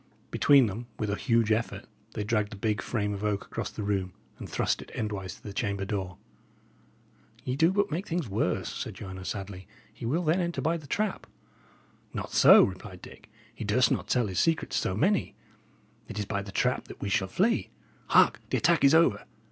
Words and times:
Between 0.31 0.65
them, 0.65 0.87
with 0.97 1.11
a 1.11 1.15
huge 1.15 1.51
effort, 1.51 1.85
they 2.15 2.23
dragged 2.23 2.51
the 2.51 2.55
big 2.55 2.81
frame 2.81 3.13
of 3.13 3.23
oak 3.23 3.45
across 3.45 3.69
the 3.69 3.83
room, 3.83 4.13
and 4.39 4.49
thrust 4.49 4.81
it 4.81 4.89
endwise 4.95 5.35
to 5.35 5.43
the 5.43 5.53
chamber 5.53 5.85
door. 5.85 6.17
"Ye 7.43 7.55
do 7.55 7.71
but 7.71 7.91
make 7.91 8.07
things 8.07 8.27
worse," 8.27 8.67
said 8.75 8.95
Joanna, 8.95 9.23
sadly. 9.25 9.67
"He 9.93 10.07
will 10.07 10.23
then 10.23 10.41
enter 10.41 10.59
by 10.59 10.77
the 10.77 10.87
trap." 10.87 11.27
"Not 12.15 12.31
so," 12.31 12.63
replied 12.63 13.03
Dick. 13.03 13.29
"He 13.53 13.63
durst 13.63 13.91
not 13.91 14.07
tell 14.07 14.25
his 14.25 14.39
secret 14.39 14.71
to 14.71 14.77
so 14.79 14.95
many. 14.95 15.35
It 16.07 16.17
is 16.17 16.25
by 16.25 16.41
the 16.41 16.51
trap 16.51 16.87
that 16.87 16.99
we 16.99 17.07
shall 17.09 17.27
flee. 17.27 17.69
Hark! 18.07 18.39
The 18.49 18.57
attack 18.57 18.83
is 18.83 18.95
over. 18.95 19.25